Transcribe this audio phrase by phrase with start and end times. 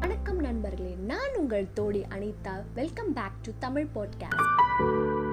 [0.00, 2.62] வணக்கம் நண்பர்களே நான் உங்கள் தோழி Anitha.
[2.74, 5.26] Welcome back to Tamil podcast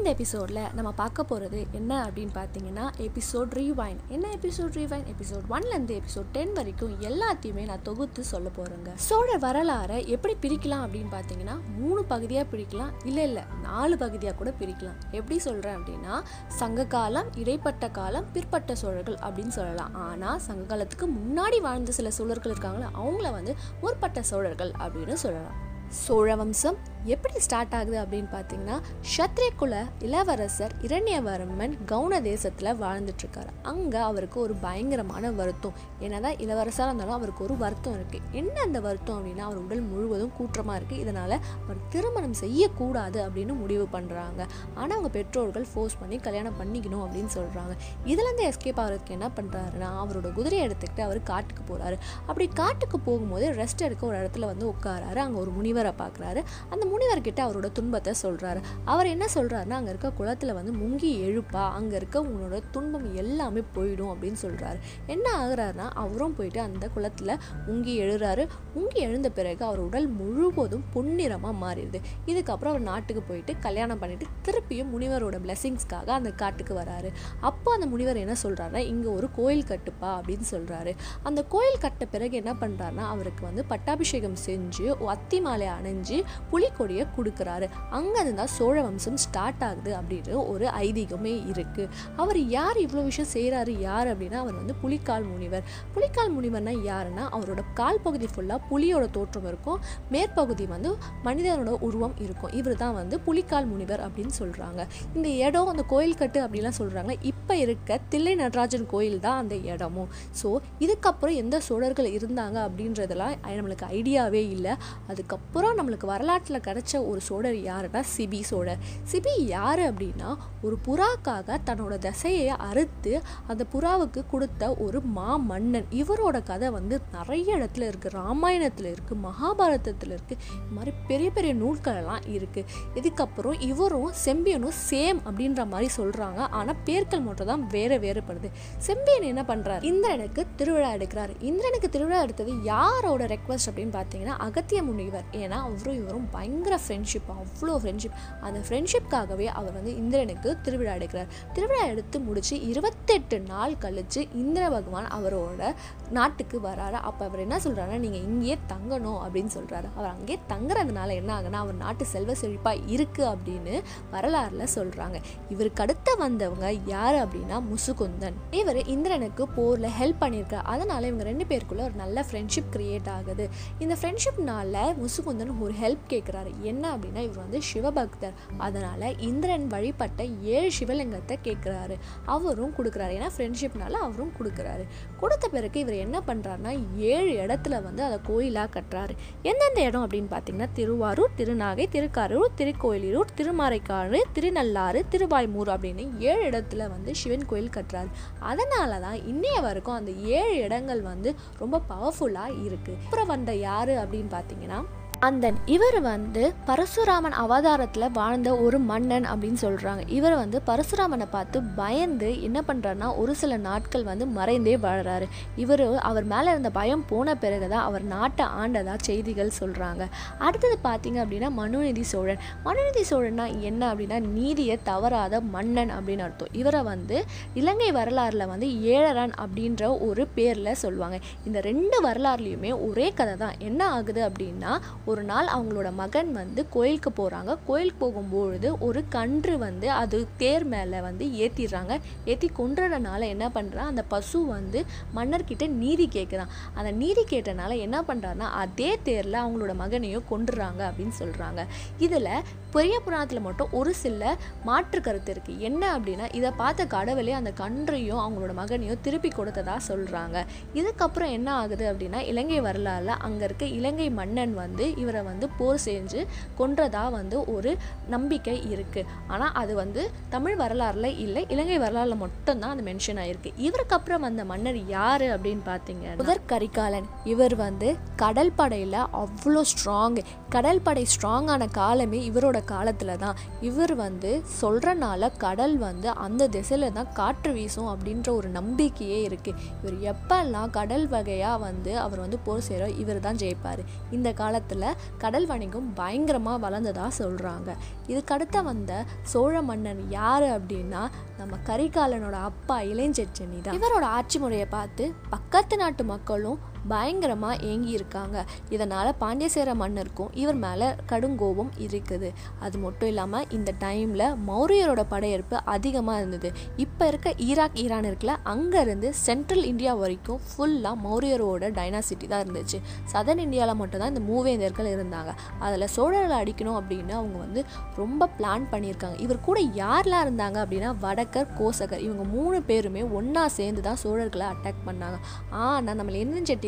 [0.00, 5.94] இந்த எபிசோடில் நம்ம பார்க்க போகிறது என்ன அப்படின்னு பார்த்தீங்கன்னா எபிசோட் ரீவைன் என்ன எபிசோட் ரீவைன் எபிசோட் ஒன்லேருந்து
[6.00, 12.04] எபிசோட் டென் வரைக்கும் எல்லாத்தையுமே நான் தொகுத்து சொல்ல போகிறேங்க சோழர் வரலாறை எப்படி பிரிக்கலாம் அப்படின்னு பார்த்தீங்கன்னா மூணு
[12.04, 12.92] பகுதியாக பிரிக்கலாம்.
[13.04, 14.98] இல்லை இல்லை நாலு பகுதியாக கூட பிரிக்கலாம்.
[15.10, 19.94] எப்படி சொல்கிறேன் அப்படின்னா சங்க காலம் இடைப்பட்ட காலம் பிற்பட்ட சோழர்கள் அப்படின்னு சொல்லலாம்.
[19.94, 25.68] ஆனால் சங்க காலத்துக்கு முன்னாடி வாழ்ந்த சில சோழர்கள் இருக்காங்களே அவங்கள வந்து முற்பட்ட சோழர்கள் அப்படின்னு சொல்லலாம்.
[25.98, 28.74] சோழ வம்சம் எப்படி ஸ்டார்ட் ஆகுது அப்படின்னு பார்த்தீங்கன்னா
[29.12, 29.74] ஷத்ரிய குல
[30.06, 33.50] இளவரசர் இரண்யவர்மன் கவுன தேசத்தில் வாழ்ந்துட்டுருக்காரு.
[33.62, 35.76] அங்கே அவருக்கு ஒரு பயங்கரமான வருத்தம்.
[36.06, 40.76] என்னதான் இளவரசராக இருந்தாலும் அவருக்கு ஒரு வருத்தம் இருக்குது என்ன அந்த வருத்தம் அப்படின்னா அவர் உடல் முழுவதும் கூற்றமாக
[40.80, 44.40] இருக்குது இதனால் அவர் திருமணம் செய்யக்கூடாது அப்படின்னு முடிவு பண்ணுறாங்க
[44.74, 50.30] ஆனால் அவங்க பெற்றோர்கள் ஃபோர்ஸ் பண்ணி கல்யாணம் பண்ணிக்கணும் அப்படின்னு சொல்கிறாங்க இதுலேருந்து எஸ்கேப் ஆகிறதுக்கு என்ன பண்ணுறாருன்னா அவரோட
[50.32, 55.16] குதிரையை எடுத்துக்கிட்டு அவர் காட்டுக்கு போகிறாரு அப்படி காட்டுக்கு போகும்போது ரெஸ்ட் எடுக்க ஒரு இடத்துல வந்து உட்காராரு.
[55.16, 56.42] அங்கே ஒரு முனிவர் பார்க்குறாரு.
[56.70, 61.64] அந்த முனிவர்கிட்ட அவரோட துன்பத்தை சொல்கிறாரு அவர் என்ன சொல்கிறாருன்னா அங்கே இருக்க குளத்தில் வந்து முங்கி எழுப்பா.
[61.78, 67.34] அங்கே இருக்க உன்னோட துன்பம் எல்லாமே போயிடும் அப்படின்னு சொல்கிறாரு என்ன ஆகுறாருன்னா அவரும் போயிட்டு அந்த குளத்தில்
[67.68, 68.48] முங்கி எழுறாரு.
[68.76, 72.00] முங்கி எழுந்த பிறகு அவர் உடல் முழுவதும் பொன்னிறமாக மாறிடுது.
[72.26, 77.10] இதுக்கப்புறம் அவர் நாட்டுக்கு போயிட்டு கல்யாணம் பண்ணிட்டு திருப்பியும் முனிவரோட பிளெஸிங்ஸ்க்காக அந்த காட்டுக்கு வராரு.
[77.40, 82.36] அப்போ அந்த முனிவர் என்ன சொல்கிறாருன்னா இங்கே ஒரு கோயில் கட்டுப்பா அப்படின்னு சொல்கிறாரு அந்த கோயில் கட்ட பிறகு
[82.36, 86.18] என்ன பண்ணுறாருன்னா அவருக்கு வந்து பட்டாபிஷேகம் செஞ்சு அத்தி மாலை அணைஞ்சு
[86.52, 87.66] புலிக்கொடியை கொடுக்குறாரு.
[87.98, 91.88] அங்கேருந்து தான் சோழ வம்சம் ஸ்டார்ட் ஆகுது அப்படின்னு ஒரு ஐதீகமே இருக்குது
[92.22, 95.64] அவர் யார் இவ்வளோ விஷயம் செய்கிறாரு யார் அப்படின்னா அவர் வந்து புலிக்கால் முனிவர்.
[95.94, 99.80] புலிக்கால் முனிவர்னா யாருன்னா அவரோட கால் பகுதி ஃபுல்லாக புலியோட தோற்றம் இருக்கும்.
[100.14, 100.92] மேற்பகுதி வந்து
[101.28, 102.54] மனிதனோட உருவம் இருக்கும்.
[102.60, 104.80] இவர் தான் வந்து புலிக்கால் முனிவர் அப்படின்னு சொல்கிறாங்க
[105.16, 110.10] இந்த இடம் அந்த கோயில் கட்டு அப்படிலாம் சொல்கிறாங்க இப்போ இருக்க தில்லை நடராஜன் கோயில் தான் அந்த இடமும்.
[110.40, 110.48] ஸோ
[110.84, 114.72] இதுக்கப்புறம் எந்த சோழர்கள் இருந்தாங்க அப்படின்றதெல்லாம் நம்மளுக்கு ஐடியாவே இல்லை.
[115.10, 118.80] அதுக்கப்புறம் நம்மளுக்கு வரலாற்றில் கிடைச்ச ஒரு சோழர் யாருன்னா சிபி சோழர்.
[119.12, 126.42] சிபி யார் அப்படின்னா ஒரு புறாக்காக தன்னோட தசையை அறுத்து அந்த புறாவுக்கு கொடுத்த ஒரு மா மன்னன் இவரோட
[126.42, 132.64] கதை வந்து நிறைய இடத்துல இருக்குது ராமாயணத்தில் இருக்குது மகாபாரதத்தில் இருக்குது இது மாதிரி பெரிய பெரிய நூல்களெல்லாம் இருக்குது
[132.94, 138.50] இதுக்கப்புறம் இவரும் செம்பியனும் சேம் அப்படின்ற மாதிரி சொல்கிறாங்க ஆனால் பேர்கள் மட்டும் தான் வேறு வேறுபடுது.
[138.78, 141.32] செம்பியன் என்ன பண்ணுறாரு இந்திரனுக்கு திருவிழா எடுக்கிறாரு.
[141.40, 147.74] இந்திரனுக்கு திருவிழா எடுத்தது யாரோட ரெக்வஸ்ட் அப்படின்னு பார்த்தீங்கன்னா அகத்திய முனிவர் ஏன்னா அவரும் இவரும் பயங்கர ஃப்ரெண்ட்ஷிப் அவ்வளோ
[147.82, 151.26] ஃப்ரெண்ட்ஷிப் அந்த ஃப்ரெண்ட்ஷிப்காகவே அவர் வந்து இந்திரனுக்கு திருவிழா எடுக்கிறார்.
[151.52, 155.74] திருவிழா எடுத்து முடித்து இருபத்தெட்டு நாள் கழித்து இந்திர பகவான் அவரோட
[156.10, 156.92] நாட்டுக்கு வராரு.
[156.92, 161.74] அப்போ அவர் என்ன சொல்கிறாருன்னா நீங்கள் இங்கேயே தங்கணும் அப்படின்னு சொல்கிறாரு அவர் அங்கேயே தங்குறதுனால என்ன ஆகுனா அவர்
[161.74, 163.82] நாட்டு செல்வ செழிப்பாக இருக்குது அப்படின்னு
[164.12, 168.34] வரலாறுல சொல்கிறாங்க இவருக்கு அடுத்த வந்தவங்க யார் அப்படின்னா முசுகுந்தன்.
[168.50, 170.62] இவர் இந்திரனுக்கு போரில் ஹெல்ப் பண்ணியிருக்கார்.
[170.62, 173.48] அதனால் இவங்க ரெண்டு பேருக்குள்ளே ஒரு நல்ல ஃப்ரெண்ட்ஷிப் கிரியேட் ஆகுது.
[173.78, 175.29] இந்த ஃப்ரெண்ட்ஷிப்னால முசுகுந்தன்
[175.60, 176.60] ஒரு ஹெல்ப் கேட்குறாரு.
[176.60, 178.32] என்ன அப்படின்னா இவர் வந்து சிவபக்தர்.
[178.58, 181.98] அதனால் இந்திரன் வழிபட்ட ஏழு சிவலிங்கத்தை கேட்குறாரு.
[182.26, 183.20] அவரும் கொடுக்குறாரு.
[183.20, 184.86] ஏன்னா ஃப்ரெண்ட்ஷிப்னால அவரும் கொடுக்குறாரு.
[185.20, 189.16] கொடுத்த பிறகு இவர் என்ன பண்ணுறாருனா ஏழு இடத்துல வந்து அதை கோயிலாக கட்டுறாரு.
[189.42, 197.14] எந்தெந்த இடம் அப்படின்னு பார்த்தீங்கன்னா திருவாரூர் திருநாகை திருக்காரூர் திருக்கோயிலூர் திருமறைக்காடு திருநள்ளாறு திருவாய்மூர் அப்படின்னு ஏழு இடத்துல வந்து
[197.14, 198.08] சிவன் கோயில் கட்டுறாரு.
[198.38, 204.30] அதனால தான் இன்னைய வரைக்கும் அந்த ஏழு இடங்கள் வந்து ரொம்ப பவர்ஃபுல்லாக இருக்குது அப்புறம் வந்த யார் அப்படின்னு
[204.32, 204.84] பார்த்தீங்கன்னா
[205.26, 212.42] அந்தன் இவர் வந்து பரசுராமன் அவதாரத்தில் வாழ்ந்த ஒரு மன்னன் அப்படின்னு சொல்கிறாங்க இவர் வந்து பரசுராமனை பார்த்து பயந்து
[212.42, 215.26] என்ன பண்ணுறாருனா ஒரு சில நாட்கள் வந்து மறைந்தே வாழ்கிறாரு
[215.56, 220.06] இவர் அவர் மேலே இருந்த பயம் போன பிறகு தான் அவர் நாட்டை ஆண்டதாக செய்திகள் சொல்கிறாங்க
[220.38, 222.40] அடுத்தது பார்த்தீங்க அப்படின்னா மனுநீதி சோழன்.
[222.64, 226.52] மனுநீதி சோழன்னா என்ன அப்படின்னா நீதியை தவறாத மன்னன் அப்படின்னு அர்த்தம்.
[226.52, 231.18] இவரை வந்து இலங்கை வரலாறில் வந்து ஏழரன் அப்படின்ற ஒரு பேரில் சொல்லுவாங்க.
[231.44, 234.72] இந்த ரெண்டு வரலாறுலையுமே ஒரே கதை தான் என்ன ஆகுது அப்படின்னா
[235.10, 240.98] ஒரு நாள் அவங்களோட மகன் வந்து கோயிலுக்கு போகிறாங்க கோயிலுக்கு போகும்பொழுது ஒரு கன்று வந்து அது தேர் மேலே
[241.00, 241.94] வந்து ஏற்றிடுறாங்க
[242.26, 244.80] ஏற்றி கொன்றதுனால என்ன பண்ணுறான் அந்த பசு வந்து
[245.14, 251.60] மன்னர்கிட்ட நீதி கேட்குறான் அந்த நீதி கேட்டனால என்ன பண்ணுறாருன்னா அதே தேரில் அவங்களோட மகனையும் கொண்டுறாங்க அப்படின்னு சொல்கிறாங்க
[251.98, 252.32] இதில்
[252.70, 254.24] பெரிய புராணத்தில் மட்டும் ஒரு சில
[254.64, 260.36] மாற்று கருத்து இருக்குது என்ன அப்படின்னா இதை பார்த்த கடவுளே அந்த கன்றையும் அவங்களோட மகனையும் திருப்பி கொடுத்ததா சொல்கிறாங்க
[260.74, 266.20] இதுக்கப்புறம் என்ன ஆகுது அப்படின்னா இலங்கை வரலாறுல அங்கே இருக்க இலங்கை மன்னன் வந்து இவரை வந்து போர் செஞ்சு
[266.60, 267.72] கொன்றதா வந்து ஒரு
[268.14, 270.02] நம்பிக்கை இருக்குது ஆனால் அது வந்து
[270.34, 273.52] தமிழ் வரலாறுல இல்லை இலங்கை வரலாறுல மட்டும்தான் அது மென்ஷன் ஆயிருக்கு.
[273.66, 277.08] இவருக்கு அப்புறம் வந்த மன்னர் யார் அப்படின்னு பார்த்தீங்க முதற் கரிகாலன்.
[277.32, 277.88] இவர் வந்து
[278.22, 280.18] கடல் படையில் அவ்வளோ ஸ்ட்ராங்
[280.54, 283.36] கடல் படை ஸ்ட்ராங்கான காலமே இவரோட காலத்தில் தான்.
[283.68, 284.30] இவர் வந்து
[284.60, 291.06] சொல்கிறனால கடல் வந்து அந்த திசையில் தான் காற்று வீசும் அப்படின்ற ஒரு நம்பிக்கையே இருக்குது இவர் எப்பெல்லாம் கடல்
[291.14, 293.82] வகையாக வந்து அவர் வந்து போர் செய்கிறோ இவர் தான் ஜெயிப்பார்.
[294.16, 294.86] இந்த காலத்தில்
[295.18, 297.70] கடல் வணிகம் பயங்கரமாக வளர்ந்ததாக சொல்கிறாங்க
[298.06, 298.92] இதுக்கடுத்த வந்த
[299.22, 301.02] சோழ மன்னன் யார் அப்படின்னா
[301.38, 303.76] நம்ம கரிகாலனோட அப்பா இளைஞ்செச்சனி தான்.
[303.76, 306.58] இவரோட ஆட்சி முறையை பார்த்து பக்கத்து நாட்டு மக்களும்
[306.88, 308.44] பயங்கரமாக ஏங்கி இருக்காங்க.
[308.70, 312.30] இதனால் பாண்டியசேர மன்னருக்கும் இவர் மேலே கடுங்கோபம் இருக்குது.
[312.60, 316.50] அது மட்டும் இல்லாமல் இந்த டைமில் மௌரியரோட படையெடுப்பு அதிகமாக இருந்தது.
[316.76, 322.80] இப்போ இருக்க ஈராக் ஈரான் இருக்குல்ல அங்கேருந்து சென்ட்ரல் இந்தியா வரைக்கும் ஃபுல்லாக மௌரியரோட டைனாசிட்டி தான் இருந்துச்சு.
[323.12, 325.32] சதர்ன் இந்தியாவில் மட்டும்தான் இந்த மூவேந்தர்கள் இருந்தாங்க.
[325.58, 327.64] அதில் சோழர்களை அடிக்கணும் அப்படின்னு அவங்க வந்து
[327.96, 329.18] ரொம்ப பிளான் பண்ணியிருக்காங்க.
[329.20, 334.86] இவர் கூட யாரெல்லாம் இருந்தாங்க அப்படின்னா வடக்கர் கோசகர் இவங்க மூணு பேருமே ஒன்றா சேர்ந்து தான் சோழர்களை அட்டாக்
[334.88, 335.18] பண்ணாங்க.
[335.62, 336.12] ஆனால் நம்ம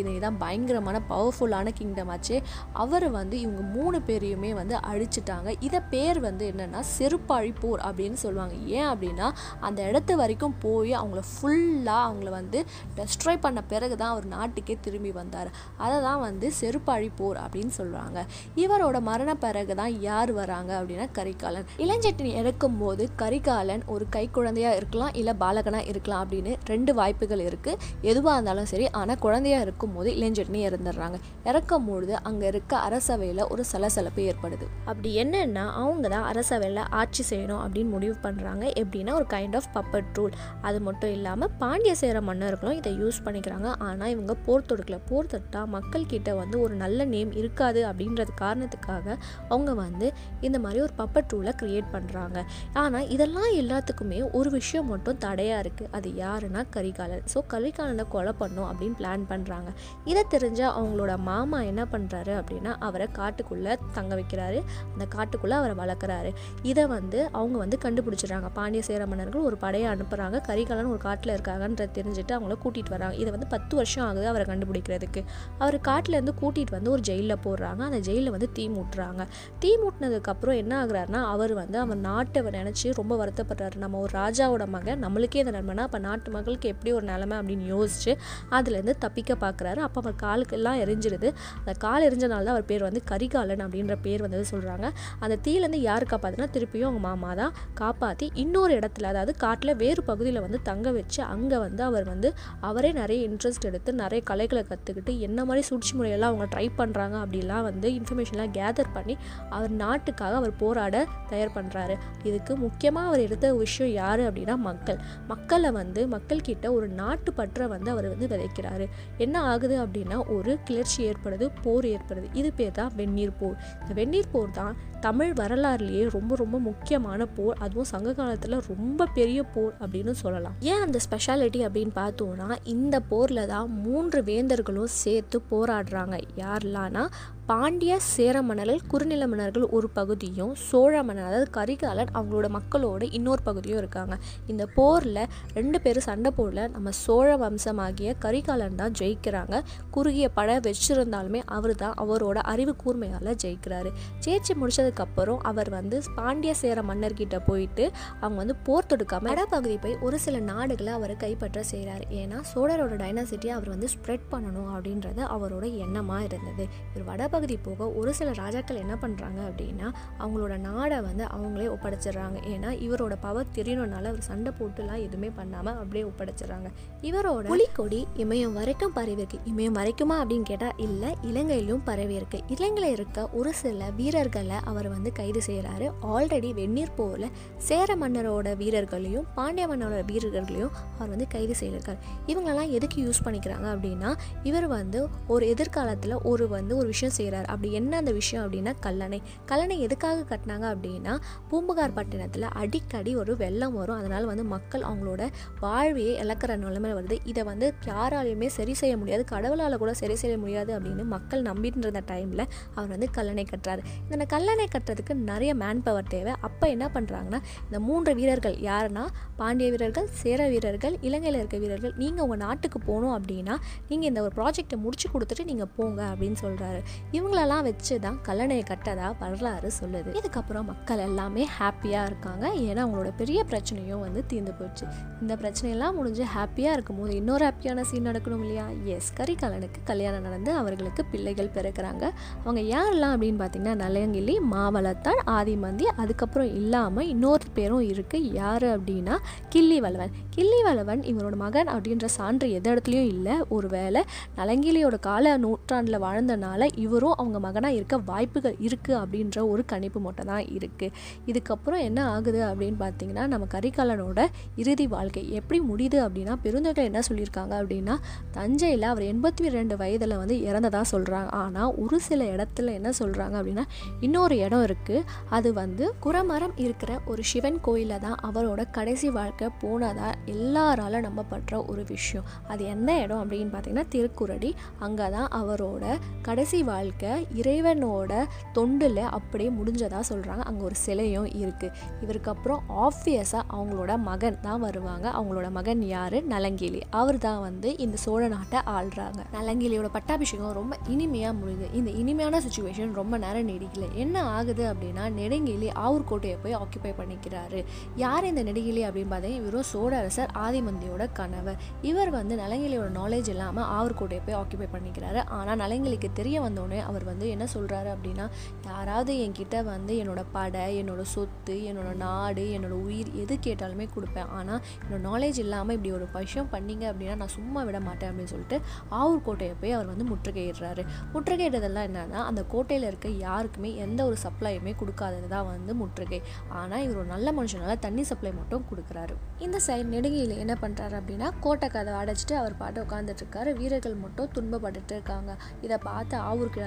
[0.02, 2.36] எண்ணஞ்செட்டி தான் பயங்கரமான பவர்ஃபுல்லான கிங்டம் ஆச்சு.
[2.82, 5.48] அவர் வந்து இவங்க மூணு பேரையுமே வந்து அழிச்சிட்டாங்க.
[5.66, 8.54] இதை பேர் வந்து என்னென்னா செருப்பாழி போர் அப்படின்னு சொல்லுவாங்க.
[8.78, 9.26] ஏன் அப்படின்னா
[9.68, 12.58] அந்த இடத்து வரைக்கும் போய் அவங்கள ஃபுல்லாக அவங்கள வந்து
[12.98, 15.50] டெஸ்ட்ராய் பண்ண பிறகு தான் அவர் நாட்டுக்கே திரும்பி வந்தார்.
[15.84, 18.18] அதை தான் வந்து செருப்பாழி போர் அப்படின்னு சொல்கிறாங்க
[18.64, 21.68] இவரோட மரண பிறகு தான் யார் வராங்க அப்படின்னா கரிகாலன்.
[21.84, 28.36] இளஞ்செட்டினி இறக்கும்போது கரிகாலன் ஒரு கை குழந்தையாக இருக்கலாம் இல்லை பாலகனாக இருக்கலாம் அப்படின்னு ரெண்டு வாய்ப்புகள் இருக்குது எதுவாக
[28.36, 31.16] இருந்தாலும் சரி ஆனால் குழந்தையாக இருக்கும்போது இளைஞர்னி இறந்துடுறாங்க.
[31.50, 34.66] இறக்கும் பொழுது அங்கே இருக்க அரசவையில் ஒரு சலசலப்பு ஏற்படுது.
[34.90, 40.10] அப்படி என்னன்னா அவங்க தான் அரசவையில் ஆட்சி செய்யணும் அப்படின்னு முடிவு பண்ணுறாங்க எப்படின்னா ஒரு கைண்ட் ஆஃப் பப்பட்
[40.18, 40.34] ரூல்
[40.68, 43.68] அது மட்டும் இல்லாமல் பாண்டிய சேர மன்னர்களும் இதை யூஸ் பண்ணிக்கிறாங்க.
[43.88, 44.98] ஆனால் இவங்க போர் தொடுக்கல.
[45.10, 49.06] போர் தொட்டா மக்கள் கிட்ட வந்து ஒரு நல்ல நேம் இருக்காது அப்படின்றது காரணத்துக்காக
[49.52, 50.06] அவங்க வந்து
[50.46, 52.38] இந்த மாதிரி ஒரு பப்பட் ரூலை க்ரியேட் பண்ணுறாங்க
[52.82, 57.24] ஆனால் இதெல்லாம் எல்லாத்துக்குமே ஒரு விஷயம் மட்டும் தடையாக இருக்குது அது யாருன்னா கரிகாலன்.
[57.34, 59.70] ஸோ கரிகாலனை கொலை பண்ணும் அப்படின்னு பிளான் பண்ணுறாங்க
[60.04, 64.62] இதை தெரிஞ்ச அவங்களோட மாமா என்ன பண்ணுறாரு அப்படின்னா அவரை காட்டுக்குள்ளே தங்க வைக்கிறாரு.
[64.92, 66.34] அந்த காட்டுக்குள்ளே அவரை வளர்க்குறாரு.
[66.62, 68.48] இதை வந்து அவங்க வந்து கண்டுபிடிச்சிடுறாங்க.
[68.52, 73.16] பாண்டிய சேர மன்னர்கள் ஒரு படையை அனுப்புகிறாங்க கரிகாலன் ஒரு காட்டில் இருக்காங்கன்றத தெரிஞ்சுட்டு அவங்கள கூட்டிகிட்டு வராங்க.
[73.16, 75.24] இதை வந்து பத்து வருஷம் ஆகுது அவரை கண்டுபிடிக்கிறதுக்கு.
[75.58, 77.78] அவர் காட்டிலேருந்து கூட்டிகிட்டு வந்து ஒரு ஜெயிலில் போடுறாங்க.
[77.78, 79.26] அந்த ஜெயிலில் வந்து தீ மூட்டுறாங்க.
[79.58, 83.76] தீ மூட்டினதுக்கப்புறம் என்ன ஆகுறாருன்னா அவர் வந்து அவர் நாட்டை நினச்சி ரொம்ப வருத்தப்படுறாரு.
[83.76, 88.12] நம்ம ஒரு ராஜாவோட மகன் நம்மளுக்கே இந்த நன்மைனா அப்போ நாட்டு மக்களுக்கு எப்படி ஒரு நிலைமை அப்படின்னு யோசிச்சு
[88.50, 91.28] அதுலேருந்து தப்பிக்க பார்க்குறாரு அப்போ அவர் காலுக்கெல்லாம் எரிஞ்சிருது
[91.58, 94.90] அந்த கால் எரிஞ்சனால தான் அவர் பேர் வந்து கரிகாலன் அப்படின்ற பேர் வந்தது சொல்கிறாங்க
[95.20, 100.40] அந்த தீயிலேருந்து யார் காப்பாற்றினா திருப்பியும் அவங்க மாமா தான் காப்பாற்றி இன்னொரு இடத்துல அதாவது காட்டில் வேறு பகுதியில்
[100.40, 105.44] வந்து தங்க வச்சு அங்கே வந்து அவர் வந்து அவரே நிறைய இன்ட்ரெஸ்ட் எடுத்து நிறைய கலைகளை கற்றுக்கிட்டு என்ன
[105.44, 109.16] மாதிரி சூழ்ச்சி முறையெல்லாம் அவங்க ட்ரை பண்ணுறாங்க அப்படிலாம் வந்து இன்ஃபர்மேஷன்லாம் கேதர் பண்ணி
[109.50, 114.98] அவர் நாட்டுக்காக அவர் போராட தயார் பண்ணுறாரு இதுக்கு முக்கியமாக அவர் எடுத்த விஷயம் யார் அப்படின்னா மக்கள்.
[115.28, 118.88] மக்களை வந்து மக்கள்கிட்ட ஒரு நாட்டு பற்றை வந்து அவர் வந்து விதைக்கிறாரு.
[119.18, 122.26] என்ன ஆகுது அப்படின்னா ஒரு கிளர்ச்சி ஏற்படுது போர் ஏற்படுது.
[122.40, 123.56] இது பேர் தான் வெந்நீர் போர்.
[123.82, 124.76] இந்த வெந்நீர் போர் தான்
[125.06, 127.56] தமிழ் வரலாறுலேயே ரொம்ப ரொம்ப முக்கியமான போர்.
[127.64, 130.56] அதுவும் சங்க காலத்தில் ரொம்ப பெரிய போர் அப்படின்னு சொல்லலாம்.
[130.70, 136.18] ஏன் அந்த ஸ்பெஷாலிட்டி அப்படின்னு பார்த்தோம்னா இந்த போரில் தான் மூன்று வேந்தர்களும் சேர்த்து போராடுறாங்க.
[136.42, 137.04] யாரெல்லாம்னா
[137.50, 143.78] பாண்டிய சேர மன்னர்கள் குறுநில மன்னர்கள் ஒரு பகுதியும் சோழ மன்னர் அதாவது கரிகாலன் அவங்களோட மக்களோட இன்னொரு பகுதியும்
[143.78, 144.14] இருக்காங்க.
[144.46, 145.18] இந்த போரில்
[145.56, 146.66] ரெண்டு பேரும் சண்டை போடல.
[146.74, 149.58] நம்ம சோழ வம்சமாகிய கரிகாலன் தான் ஜெயிக்கிறாங்க.
[149.96, 153.92] குறுகிய படை வச்சிருந்தாலுமே அவர் தான் அவரோட அறிவு கூர்மையால் ஜெயிக்கிறாரு.
[154.26, 157.86] ஜெயிச்சு முடிச்சதுக்கப்புறம் அவர் வந்து பாண்டிய சேர மன்னர்கிட்ட போயிட்டு
[158.20, 163.54] அவங்க வந்து போர் தொடுக்காம பகுதி போய் ஒரு சில நாடுகளை அவர் கைப்பற்ற செய்கிறாரு ஏன்னா சோழரோட டைனாசிட்டியை
[163.58, 166.66] அவர் வந்து ஸ்ப்ரெட் பண்ணணும் அப்படின்றது அவரோட எண்ணமாக இருந்தது.
[166.94, 172.38] இவர் வடபகுதி போக ஒரு சில ராஜாக்கள் என்ன பண்ணுறாங்க அப்படின்னா அவங்களோட நாடை வந்து அவங்களே ஒப்படைச்சிடுறாங்க.
[172.52, 176.68] ஏன்னா இவரோட பவர் தெரியணும்னால அவர் சண்டை போட்டுலாம் எதுவுமே பண்ணாமல் அப்படியே ஒப்படைச்சிடுறாங்க.
[177.02, 179.38] இவரோட புலிக்கொடி இமயம் வரைக்கும் பரவி இருக்கு.
[179.52, 182.40] இமயம் வரைக்குமா அப்படின்னு கேட்டால் இல்லை இலங்கையிலும் பரவி இருக்கு.
[182.48, 189.26] இலங்கையில் இருக்க ஒரு சில வீரர்களை அவர் வந்து கைது செய்கிறாரு ஆல்ரெடி வெந்நீர் போரில் சேர மன்னரோட வீரர்களையும்
[189.34, 192.00] பாண்டிய மன்னரோட வீரர்களையும் அவர் வந்து கைது செய்திருக்கார்.
[192.26, 197.48] இவங்களெல்லாம் எதுக்கு யூஸ் பண்ணிக்கிறாங்க அப்படின்னா இவர் வந்து ஒரு எதிர்காலத்தில் ஒரு வந்து ஒரு விஷயம் செய்கிறார்.
[197.52, 199.20] அப்படி என்ன அந்த விஷயம் அப்படின்னா கல்லணை.
[199.50, 201.14] கல்லணை எதுக்காக கட்டினாங்க அப்படின்னா
[201.50, 203.98] பூம்புகார் பட்டினத்தில் அடிக்கடி ஒரு வெள்ளம் வரும்.
[204.00, 205.22] அதனால் வந்து மக்கள் அவங்களோட
[205.64, 207.18] வாழ்வையை இழக்கிற நிலைமை வருது.
[207.32, 209.24] இதை வந்து யாராலையுமே சரி செய்ய முடியாது.
[209.32, 212.44] கடவுளால் கூட சரி செய்ய முடியாது அப்படின்னு மக்கள் நம்பிட்டு இருந்த டைமில்
[212.76, 213.82] அவர் வந்து கல்லணை கட்டுறாரு.
[214.12, 216.32] இந்த கல்லணை கட்டுறதுக்கு நிறைய மேன் பவர் தேவை.
[216.48, 219.04] அப்போ என்ன பண்ணுறாங்கன்னா இந்த மூன்று வீரர்கள் யாருன்னா
[219.40, 223.54] பாண்டிய வீரர்கள் சேர வீரர்கள் இலங்கையில் இருக்க வீரர்கள் நீங்கள் உங்கள் நாட்டுக்கு போகணும் அப்படின்னா
[223.90, 226.80] நீங்கள் இந்த ஒரு ப்ராஜெக்டை முடிச்சு கொடுத்துட்டு நீங்கள் போங்க அப்படின்னு சொல்கிறாரு
[227.16, 230.10] இவங்களெல்லாம் வச்சு தான் கல்லணையை கட்டதா வரலாறு சொல்லுது.
[230.20, 232.44] இதுக்கப்புறம் மக்கள் எல்லாமே ஹாப்பியாக இருக்காங்க.
[232.48, 234.84] ஏன்னா அவங்களோட பெரிய பிரச்சனையும் வந்து தீர்ந்து போச்சு.
[235.20, 238.66] இந்த பிரச்சனையெல்லாம் முடிஞ்சு ஹாப்பியாக இருக்கும் போது இன்னொரு ஹாப்பியான சீன் நடக்கணும் இல்லையா?
[238.84, 242.04] எஸ் கரிகாலனுக்கு கல்யாணம் நடந்து அவர்களுக்கு பிள்ளைகள் பிறக்கிறாங்க.
[242.44, 249.18] அவங்க யாரெல்லாம் அப்படின்னு பார்த்தீங்கன்னா நலங்கிள்ளி மாவளத்தான் ஆதிமந்தி அதுக்கப்புறம் இல்லாமல் இன்னொரு பேரும் இருக்குது யார் அப்படின்னா
[249.56, 250.14] கிள்ளிவளவன்.
[250.36, 253.36] கிள்ளிவளவன் இவரோட மகன் அப்படின்ற சான்று எந்த இடத்துலையும் இல்லை.
[253.48, 254.02] ஒருவேளை
[254.40, 260.28] நலங்கிலியோட கால நூற்றாண்டில் வாழ்ந்தனால இவர் இவரும் அவங்க மகனாக இருக்க வாய்ப்புகள் இருக்குது அப்படின்ற ஒரு கணிப்பு மட்டும்
[260.30, 260.92] தான் இருக்குது
[261.26, 264.20] இதுக்கப்புறம் என்ன ஆகுது அப்படின்னு பார்த்தீங்கன்னா நம்ம கரிகாலனோட
[264.56, 267.94] இறுதி வாழ்க்கை எப்படி முடியுது அப்படின்னா பெருந்தொகை என்ன சொல்லியிருக்காங்க அப்படின்னா
[268.36, 273.64] தஞ்சையில் அவர் எண்பத்தி ரெண்டு வயதில் வந்து இறந்ததாக சொல்கிறாங்க ஆனால் ஒரு சில இடத்துல என்ன சொல்கிறாங்க அப்படின்னா
[274.00, 280.12] இன்னொரு இடம் இருக்குது அது வந்து குரமரம் இருக்கிற ஒரு சிவன் கோயிலில் தான் அவரோட கடைசி வாழ்க்கை போனதாக
[280.26, 282.28] எல்லாரால நம்பப்படுற ஒரு விஷயம்.
[282.48, 284.52] அது எந்த இடம் அப்படின்னு பார்த்தீங்கன்னா திருக்குறடி.
[284.78, 285.84] அங்கே தான் அவரோட
[286.22, 286.90] கடைசி வாழ்க்கை.
[287.00, 294.60] இறைவனோட தொண்டில் அப்படியே முடிஞ்சதாக சொல்கிறாங்க அங்கே ஒரு சிலையும் இருக்குது இவருக்கு அப்புறம் ஆப்வியஸாக அவங்களோட மகன் தான்
[294.60, 295.10] வருவாங்க.
[295.10, 296.22] அவங்களோட மகன் யார்?
[296.22, 296.80] நலங்கிலி.
[296.90, 299.20] அவர் தான் வந்து இந்த சோழ நாட்டை ஆள்றாங்க.
[299.32, 301.74] நலங்கிலியோட பட்டாபிஷேகம் ரொம்ப இனிமையாக முடியுது.
[301.74, 307.64] இந்த இனிமையான சுச்சுவேஷன் ரொம்ப நேரம் நீடிக்கல என்ன ஆகுது அப்படின்னா நெடுங்கிலி ஆவூர் கோட்டையை போய் ஆக்கியபை பண்ணிக்கிறாரு.
[307.96, 311.56] யார் இந்த நெடுங்கிலி அப்படின்னு பார்த்தீங்கன்னா இவரும் சோழ அரசர் ஆதிமந்தியோட கணவர்.
[311.82, 315.26] இவர் வந்து நலங்கிலியோட நாலேஜ் இல்லாமல் ஆவூர் கோட்டையை போய் ஆக்கியபை பண்ணிக்கிறாரு.
[315.26, 318.26] ஆனால் நலங்கிலிக்கு தெரிய வந்தோடனே அவர் வந்து என்ன சொல்கிறாரு அப்படின்னா
[318.70, 324.30] யாராவது என்கிட்ட வந்து என்னோட படை என்னோடய சொத்து என்னோடய நாடு என்னோடய உயிர் எது கேட்டாலுமே கொடுப்பேன்.
[324.38, 328.58] ஆனால் என்னோட நாலேஜ் இல்லாமல் இப்படி ஒரு விஷயம் பண்ணீங்க அப்படின்னா நான் சும்மா விட மாட்டேன் அப்படின்னு சொல்லிட்டு
[329.00, 330.84] ஆவூர் கோட்டையை போய் அவர் வந்து முற்றுகையிடுறாரு.
[331.14, 336.20] முற்றுகையிடுறதெல்லாம் என்னன்னா அந்த கோட்டையில் இருக்க யாருக்குமே எந்த ஒரு சப்ளையுமே கொடுக்காதது தான் வந்து முற்றுகை.
[336.60, 339.14] ஆனால் இவர் ஒரு நல்ல மனுஷனால தண்ணி சப்ளை மட்டும் கொடுக்குறாரு.
[339.46, 343.50] இந்த சைடு நெடுகையில் என்ன பண்ணுறாரு அப்படின்னா கோட்டை கதை அடைச்சிட்டு அவர் பாட்டு உட்காந்துட்டு இருக்காரு.
[343.60, 345.30] வீரர்கள் மட்டும் துன்பப்பட்டுட்டு இருக்காங்க.
[345.66, 346.16] இதை பார்த்து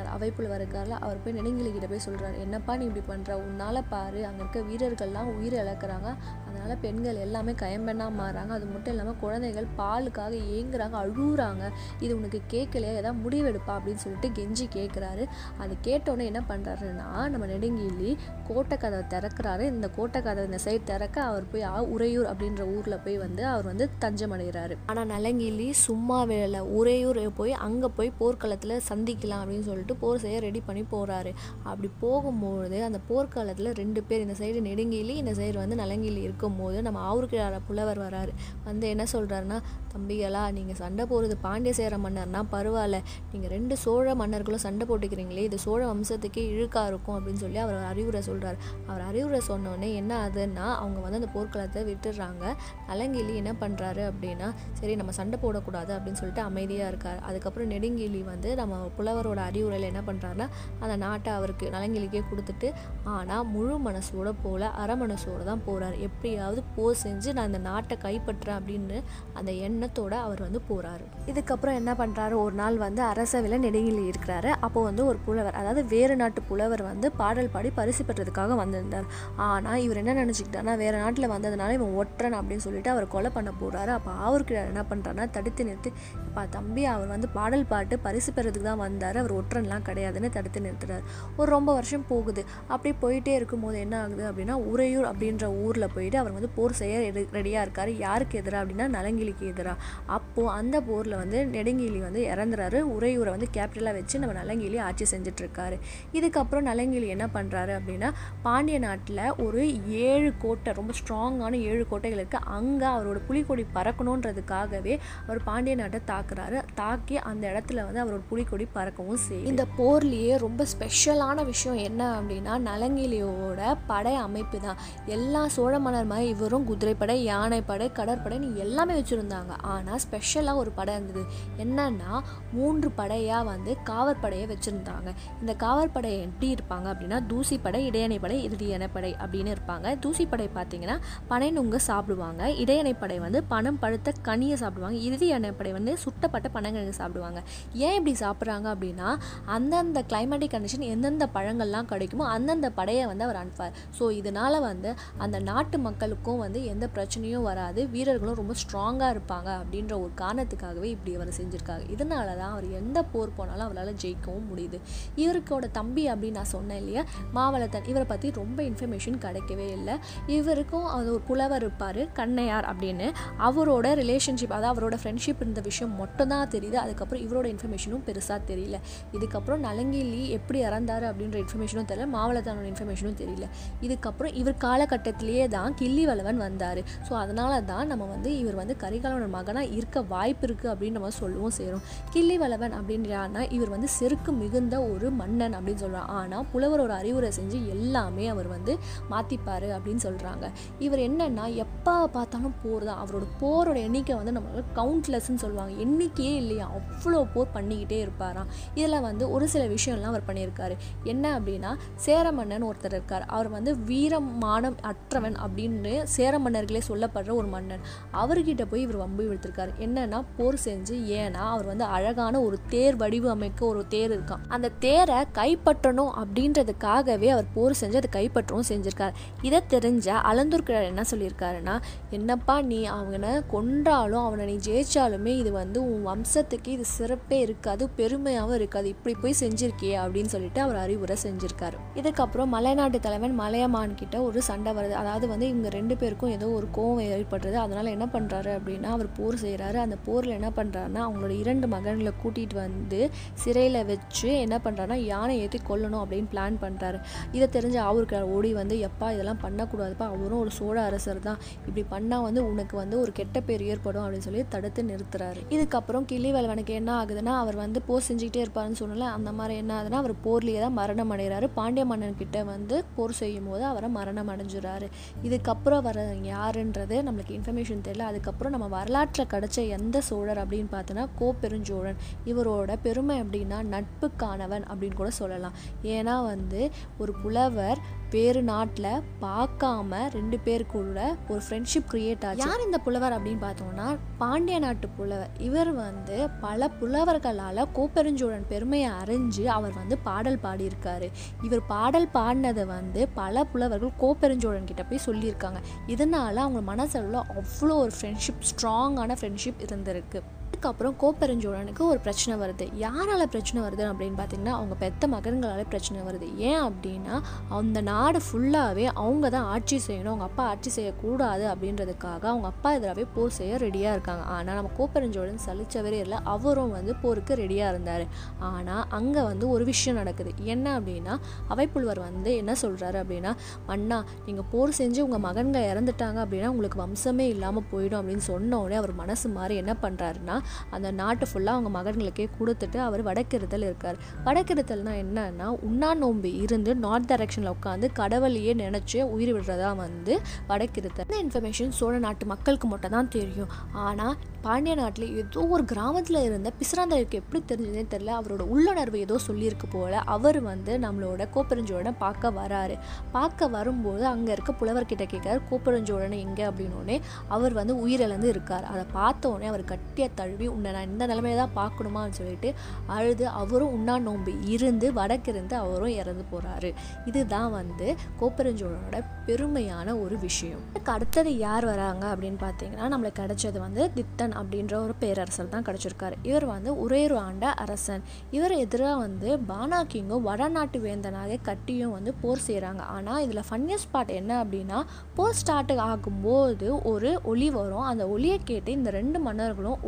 [0.08, 4.42] ஆவூர்க்கிறார் அவைப்புல இருக்கார்ல அவர் போய் நெடுங்கிலிக்கிட்ட போய் சொல்கிறாரு என்னப்பா நீ இப்படி பண்ணுற உன்னால் பாரு அங்கே
[4.42, 6.10] இருக்க வீரர்கள்லாம் உயிர் இழக்கிறாங்க.
[6.48, 11.64] அதனால் பெண்கள் எல்லாமே கயம்பெண்ணாக மாறுறாங்க அது மட்டும் இல்லாமல் குழந்தைகள் பாலுக்காக ஏங்குறாங்க அழுகுறாங்க.
[12.00, 12.94] இது உனக்கு கேட்கலையா?
[12.96, 15.24] ஏதாவது முடிவெடுப்பா அப்படின்னு சொல்லிட்டு கெஞ்சி கேட்குறாரு
[15.58, 18.12] அது கேட்டோன்னே என்ன பண்ணுறாருன்னா நம்ம நெடுங்கிலி
[18.48, 19.64] கோட்டை கதவை திறக்கிறாரு.
[19.74, 23.66] இந்த கோட்டை கதவை இந்த சைடு திறக்க அவர் போய் ஆ- உறையூர் அப்படின்ற ஊரில் போய் வந்து அவர்
[23.66, 27.04] வந்து தஞ்சம் அடைகிறாரு ஆனால் நலங்கிலி சும்மா வேலை உறையூர்
[27.36, 31.32] போய் அங்கே போய் போர்க்களத்தில் சந்திக்கலாம் அப்படின்னு சொல்லிட்டு போர் செய்ய ரெடி பண்ணி போகிறாரு
[31.70, 37.02] அப்படி போகும்போது அந்த போர்க்காலத்தில் ரெண்டு பேர் இந்த சைடு நெடுங்கிலி இந்த சைடு வந்து நலங்கிலி இருக்கும்போது நம்ம
[37.10, 38.34] ஆவுருக்கிழார புலவர் வராரு.
[38.68, 39.60] வந்து என்ன சொல்கிறாருன்னா
[39.94, 42.98] தம்பிகளா நீங்கள் சண்டை போடுறது பாண்டிய சேர மன்னர்னா பரவாயில்ல.
[43.32, 48.22] நீங்கள் ரெண்டு சோழ மன்னர்களும் சண்டை போட்டுக்கிறீங்களே இது சோழ வம்சத்துக்கே இழுக்காக இருக்கும் அப்படின்னு சொல்லி அவர் அறிவுரை
[48.30, 52.44] சொல்கிறார் அவர் அறிவுரை சொன்னோடனே என்ன ஆகுதுன்னா அவங்க வந்து அந்த போர்க்களத்தை விட்டுடுறாங்க.
[52.90, 54.48] நலங்கிலி என்ன பண்ணுறாரு அப்படின்னா
[54.80, 57.20] சரி நம்ம சண்டை போடக்கூடாது அப்படின்னு சொல்லிட்டு அமைதியாக இருக்கார்.
[57.30, 60.48] அதுக்கப்புறம் நெடுங்கிலி வந்து நம்ம புலவரோட அறிவுரையில் என்ன பண்ணுறாருன்னா
[60.84, 62.70] அந்த நாட்டை அவருக்கு நலங்கிலிக்கே கொடுத்துட்டு
[63.16, 68.58] ஆனால் முழு மனசோட போல அரை மனசோடு தான் போகிறார் எப்படியாவது போர் செஞ்சு நான் இந்த நாட்டை கைப்பற்றுறேன்
[68.60, 68.98] அப்படின்னு
[69.40, 74.50] அந்த எண்ணத்தோட அவர் வந்து போகிறாரு இதுக்கப்புறம் என்ன பண்ணுறாரு ஒரு நாள் வந்து அரசவையில் நெடுங்கிலி இருக்கிறாரு.
[74.66, 79.08] அப்போ வந்து ஒரு புலவர் அதாவது வேறு நாட்டு புலவர் வந்து பாடல் பாடி பரிசு பெற்றதுக்காக வந்திருந்தார்.
[79.48, 83.92] ஆனால் இவர் என்ன நினச்சிக்கிட்டாருன்னா வேறு நாட்டில் வந்ததுனால இவன் ஒற்றன் அப்படின்னு சொல்லிட்டு அவர் கொலை பண்ண போகிறாரு
[83.98, 85.92] அப்போ அவருக்கு என்ன பண்ணுறாருன்னா தடுத்து நிறுத்தி
[86.28, 89.20] இப்போ தம்பி அவர் வந்து பாடல் பாட்டு பரிசு பெறதுக்கு தான் வந்தார்.
[89.22, 91.04] அவர் ஒற்றன் ஒற்றன்லாம் கிடையாதுன்னு தடுத்து நிறுத்துறாரு.
[91.40, 92.42] ஒரு ரொம்ப வருஷம் போகுது.
[92.74, 96.96] அப்படி போயிட்டே இருக்கும்போது என்ன ஆகுது அப்படின்னா உறையூர் அப்படின்ற ஊரில் போயிட்டு அவர் வந்து போர் செய்ய
[97.38, 97.92] ரெடியாக இருக்கார்.
[98.06, 99.78] யாருக்கு எதிராக அப்படின்னா நலங்கிலிக்கு எதிராக
[100.18, 102.80] அப்போது அந்த போரில் வந்து நெடுங்கிலி வந்து இறந்துறாரு.
[102.96, 105.78] உறையூரை வந்து கேபிட்டலாக வச்சு நம்ம நலங்கிலி ஆட்சி செஞ்சிட்ருக்காரு
[106.18, 108.12] இதுக்கப்புறம் நலங்கிலி என்ன பண்ணுறாரு அப்படின்னா
[108.48, 109.62] பாண்டிய நாட்டில் ஒரு
[110.08, 114.94] ஏழு கோட்டை ரொம்ப ஸ்ட்ராங்கான ஏழு கோட்டைகள் இருக்குது அங்கே அவரோட புலிக்கொடி பறக்கணுன்றதுக்காகவே
[115.26, 116.60] அவர் பாண்டிய நாட்டை தாக்குறாரு.
[116.82, 122.54] தாக்கி அந்த இடத்துல வந்து அவரோட புலிக்கொடி பறக்கவும் செய்யும் இந்த போர்லேயே ரொம்ப ஸ்பெஷலான விஷயம் என்ன அப்படின்னா
[122.70, 123.60] நலங்கிலியோட
[123.90, 124.80] படை அமைப்பு தான்.
[125.16, 129.54] எல்லா சோழ மன்னர் மாதிரி இவரும் குதிரைப்படை யானைப்படை கடற்படைன்னு எல்லாமே வச்சுருந்தாங்க.
[129.74, 131.24] ஆனால் ஸ்பெஷலாக ஒரு படை இருந்தது.
[131.64, 132.12] என்னன்னா
[132.58, 135.10] மூன்று படையாக வந்து காவற்படையை வச்சுருந்தாங்க.
[135.42, 139.96] இந்த காவற்படை எப்படி இருப்பாங்க அப்படின்னா தூசிப்படை இடையணைப்படை இறுதியணைப்படை அப்படின்னு இருப்பாங்க.
[140.06, 141.00] தூசிப்படை பார்த்தீங்கன்னா
[141.32, 142.44] பனை நுங்க சாப்பிடுவாங்க.
[142.66, 145.00] இடையணைப்படை வந்து பணம் பழுத்த கனியை சாப்பிடுவாங்க.
[145.08, 147.40] இறுதி எண்ணெய்ப்படை வந்து சுட்டப்பட்ட பனங்கிழங்கு சாப்பிடுவாங்க.
[147.86, 149.10] ஏன் இப்படி சாப்பிட்றாங்க அப்படின்னா
[149.56, 155.40] அந்தந்த கிளைமேட்டிக் கண்டிஷன் எந்தெந்த பழங்கள்லாம் கிடைக்குமோ அந்தந்த படையை வந்து அவர் அனுப்பார் ஸோ இதனால் வந்து அந்த
[155.40, 157.88] நாட்டு மக்களுக்கும் வந்து எந்த பிரச்சனையும் வராது.
[157.88, 163.36] வீரர்களும் ரொம்ப ஸ்ட்ராங்காக இருப்பாங்க அப்படின்ற ஒரு காரணத்துக்காகவே இப்படி அவர் செஞ்சுருக்காங்க இதனால தான் அவர் எந்த போர்
[163.38, 164.80] போனாலும் அவரால் ஜெயிக்கவும் முடியுது.
[165.16, 167.04] இவருக்கோட தம்பி அப்படின்னு நான் சொன்னேன் இல்லையா
[167.36, 169.96] மாவளத்தன் இவரை பற்றி ரொம்ப இன்ஃபர்மேஷன் கிடைக்கவே இல்லை.
[170.28, 173.08] இவருக்கும் அது ஒரு புலவர் இருப்பார் கண்ணையார் அப்படின்னு.
[173.40, 176.74] அவரோட ரிலேஷன்ஷிப் அதாவது அவரோட ஃப்ரெண்ட்ஷிப் இருந்த விஷயம் மட்டும்தான் தெரியுது.
[176.74, 178.80] அதுக்கப்புறம் இவரோட இன்ஃபர்மேஷனும் பெருசாக தெரியல.
[179.12, 182.06] இதுக்கு இதுக்கப்புறம் நலங்கிலி எப்படி இறந்தார் அப்படின்ற இன்ஃபர்மேஷனும் தெரியல.
[182.16, 183.46] மாவளத்தானோட இன்ஃபர்மேஷனும் தெரியல.
[183.86, 186.80] இதுக்கப்புறம் இவர் காலகட்டத்திலேயே தான் கிள்ளிவளவன் வந்தார்.
[187.08, 191.56] ஸோ அதனால தான் நம்ம வந்து இவர் வந்து கரிகாலனோட மகனாக இருக்க வாய்ப்பு இருக்குது அப்படின்னு நம்ம சொல்லுவோம்
[191.58, 191.84] சேரும்.
[192.14, 198.28] கிள்ளிவளவன் அப்படின்றான்னா இவர் வந்து செருக்கு மிகுந்த ஒரு மன்னன் அப்படின்னு சொல்கிறான் ஆனால் புலவரோட அறிவுரை செஞ்சு எல்லாமே
[198.36, 198.76] அவர் வந்து
[199.14, 200.46] மாற்றிப்பார் அப்படின்னு சொல்கிறாங்க
[200.88, 203.02] இவர் என்னன்னா எப்போ பார்த்தாலும் போர் தான்.
[203.04, 205.76] அவரோட போரோட எண்ணிக்கை வந்து நம்மளுக்கு கவுண்ட்லெஸ்ன்னு சொல்லுவாங்க.
[205.86, 206.68] எண்ணிக்கையே இல்லையா?
[206.80, 208.50] அவ்வளோ போர் பண்ணிக்கிட்டே இருப்பாராம்.
[208.80, 210.76] இதில் வந்து ஒரு சில விஷயம்லாம் அவர் பண்ணியிருக்காரு.
[211.04, 213.26] என்ன அப்படின்னா சேர மன்னன் ஒருத்தர் இருக்கார்.
[213.26, 217.80] அவர் வந்து வீரமானம் அற்றவன் அப்படின்னு சேர மன்னர்களே சொல்லப்படுற ஒரு மன்னன்.
[218.14, 219.72] அவர்கிட்ட போய் இவர் வம்பு விழுத்திருக்காரு.
[219.80, 224.44] என்னன்னா போர் செஞ்சு ஏன்னா அவர் வந்து அழகான ஒரு தேர் வடிவு அமைக்க ஒரு தேர் இருக்கான்.
[224.48, 229.14] அந்த தேரை கைப்பற்றணும் அப்படின்றதுக்காகவே அவர் போர் செஞ்சு அதை கைப்பற்றவும் செஞ்சிருக்கார்.
[229.42, 236.06] இதை தெரிஞ்ச அலந்தூர் என்ன சொல்லியிருக்காருன்னா என்னப்பா நீ அவனை கொன்றாலும் அவனை நீ ஜெயிச்சாலுமே இது வந்து உன்
[236.08, 238.88] வம்சத்துக்கு இது சிறப்பே இருக்காது பெருமையாகவும் இருக்காது.
[238.88, 241.78] இப்படி போய் செஞ்சிருக்கியே அப்படின்னு சொல்லிட்டு அவர் அறிவுரை செஞ்சிருக்காரு.
[241.96, 244.96] இதுக்கப்புறம் மலைநாட்டு தலைவன் மலையமான் கிட்ட ஒரு சண்டை வருது.
[245.02, 247.54] அதாவது வந்து இவங்க ரெண்டு பேருக்கும் ஏதோ ஒரு கோவம் ஏற்படுறது.
[247.54, 252.54] அதனால என்ன பண்றாரு அப்படின்னா அவர் போர் செய்கிறாரு அந்த போரில் என்ன பண்றாருன்னா அவங்களோட இரண்டு மகன்களை கூட்டிட்டு
[252.54, 257.00] வந்து சிறையில் வச்சு என்ன பண்றாருன்னா யானை ஏற்றி கொல்லணும் அப்படின்னு பிளான் பண்றாரு.
[257.32, 260.06] இதை தெரிஞ்ச அவருக்கு ஓடி வந்து எப்பா இதெல்லாம் பண்ணக்கூடாதுப்பா.
[260.14, 261.38] அவரும் ஒரு சோழ அரசர் தான்.
[261.68, 264.04] இப்படி பண்ணால் வந்து உனக்கு வந்து ஒரு கெட்ட பேர் ஏற்படும்.
[264.06, 265.42] அப்படின்னு சொல்லி தடுத்து நிறுத்துறாரு.
[265.50, 270.14] இதுக்கப்புறம் கிள்ளிவளவனுக்கு என்ன ஆகுதுன்னா அவர் வந்து போர் செஞ்சுக்கிட்டே இருப்பாருன்னு சொன்னால அந்த மாதிரி என்ன ஆகுதுன்னா அவர்
[270.26, 271.50] போர்லேயே தான் மரணம் அடைகிறாரு.
[271.54, 274.90] பாண்டிய மன்னன் கிட்ட வந்து போர் செய்யும் போது அவரை மரணம் அடைஞ்சுறாரு.
[275.24, 278.00] இதுக்கப்புறம் வர யாருன்றது நம்மளுக்கு இன்ஃபர்மேஷன் தெரியல.
[278.00, 281.96] அதுக்கப்புறம் நம்ம வரலாற்றில் கிடைச்ச எந்த சோழர் அப்படின்னு பார்த்தோன்னா கோப்பெருஞ்சோழன்
[282.26, 285.54] இவரோட பெருமை அப்படின்னா நட்புக்கானவன் அப்படின்னு கூட சொல்லலாம்.
[285.84, 287.80] ஏன்னா வந்து ஒரு புலவர்
[288.16, 290.98] வேறு நாட்டில் பார்க்காம ரெண்டு பேருக்குள்ள
[291.30, 292.44] ஒரு ஃப்ரெண்ட்ஷிப் கிரியேட் ஆச்சு.
[292.48, 295.32] யார் இந்த புலவர் அப்படின்னு பார்த்தோம்னா பாண்டிய நாட்டு புலவர்.
[295.40, 301.10] இவர் வந்து பல புலவர்களால் கோப்பெருஞ்சோழன் பெருமையை அறிஞ்சு அவர் வந்து பாடல் பாடியிருக்காரு.
[301.44, 305.62] இவர் பாடல் பாடினதை வந்து பல புலவர்கள் கோப்பெருஞ்சோழன் கிட்ட போய் சொல்லியிருக்காங்க.
[305.88, 310.22] இதனால் அவங்க மனசளவில் அவ்வளோ ஒரு ஃப்ரெண்ட்ஷிப் ஸ்ட்ராங்கான ஃப்ரெண்ட்ஷிப் இருந்திருக்கு.
[310.56, 312.66] அதுக்கப்புறம் கோப்பெருஞ்சோழனுக்கு ஒரு பிரச்சனை வருது.
[312.84, 316.28] யாரால பிரச்சனை வருது அப்படின்னு பார்த்தீங்கன்னா அவங்க பெத்த மகன்களால பிரச்சனை வருது.
[316.50, 317.16] ஏன் அப்படின்னா
[317.58, 323.06] அந்த நாடு ஃபுல்லாகவே அவங்க தான் ஆட்சி செய்யணும் அவங்க அப்பா ஆட்சி செய்யக்கூடாது அப்படின்றதுக்காக அவங்க அப்பா எதிராகவே
[323.16, 324.24] போர் செய்ய ரெடியாக இருக்காங்க.
[324.36, 328.06] ஆனால் நம்ம கோப்பெருஞ்சோழன் சலிச்சவரே இல்லை அவரும் வந்து போருக்கு ரெடியாக இருந்தார்.
[328.52, 330.34] ஆனால் அங்கே வந்து ஒரு விஷயம் நடக்குது.
[330.56, 331.16] என்ன அப்படின்னா
[331.56, 333.34] அவைப்புலவர் வந்து என்ன சொல்கிறாரு அப்படின்னா
[333.72, 334.00] மன்னா
[334.30, 338.96] நீங்கள் போர் செஞ்சு உங்கள் மகன்கள் இறந்துட்டாங்க அப்படின்னா உங்களுக்கு வம்சமே இல்லாமல் போயிடும் அப்படின்னு சொன்ன உடனே அவர்
[339.04, 340.38] மனசு மாறி என்ன பண்ணுறாருன்னா
[340.72, 343.98] அந்த நாட்டு ஃபுல்லாக அவங்க மகன்களுக்கே கொடுத்துட்டு அவர் வடக்கிருத்தல் இருக்கார்.
[344.26, 350.14] வடக்கிருத்தல்னா என்னன்னா உண்ணா நோம்பு இருந்து நார்த் டைரக்ஷனில் உட்காந்து கடவுளையே நினச்சி உயிர் விடுறதா வந்து
[350.50, 351.08] வடக்கிருத்தல்.
[351.08, 353.52] இந்த இன்ஃபர்மேஷன் சோழ நாட்டு மக்களுக்கு மட்டும் தான் தெரியும்.
[353.88, 358.12] ஆனால் பாண்டிய நாட்டில் ஏதோ ஒரு கிராமத்தில் இருந்த பிசிராந்தருக்கு எப்படி தெரிஞ்சதுனே தெரியல.
[358.20, 359.94] அவரோட உள்ளுணர்வு ஏதோ சொல்லியிருக்கு போல.
[360.16, 362.76] அவர் வந்து நம்மளோட கோப்பெருஞ்சோழனை பார்க்க வராரு.
[363.16, 366.98] பார்க்க வரும்போது அங்கே இருக்க புலவர்கிட்ட கேட்கார் கோப்பெருஞ்சோழனை எங்கே அப்படின்னோடனே
[367.38, 368.66] அவர் வந்து உயிரிழந்து இருக்கார்.
[368.74, 372.50] அதை பார்த்த உடனே அவர் கட்டிய தழுவி உன்னை நான் இந்த நிலைமையில தான் பார்க்கணுமான்னு சொல்லிட்டு
[372.96, 376.70] அழுது அவரும் உண்ணா நோன்பு இருந்து வடக்கிருந்து அவரும் இறந்து போகிறாரு
[377.10, 377.88] இதுதான் வந்து
[378.20, 380.64] கோப்பெருஞ்சோழனோட பெருமையான ஒரு விஷயம்.
[380.96, 386.16] அடுத்தது யார் வராங்க அப்படின்னு பார்த்தீங்கன்னா நம்மளுக்கு கிடைச்சது வந்து தித்தன் அப்படின்ற ஒரு பேரரசர் தான் கிடைச்சிருக்காரு.
[386.30, 388.04] இவர் வந்து உரையரு ஆண்ட அரசன்.
[388.38, 394.32] இவர் எதிராக வந்து பானாக்கிங்கும் வடநாட்டு வேந்தனாக கட்டியும் வந்து போர் செய்கிறாங்க ஆனால் இதில் ஃபன்னியஸ்ட் பார்ட் என்ன
[394.44, 394.82] அப்படின்னா
[395.18, 397.88] போர் ஸ்டார்ட் ஆகும்போது ஒரு ஒளி வரும்.
[397.92, 399.82] அந்த ஒளியை கேட்டு இந்த ரெண்டு மன்னர்களும்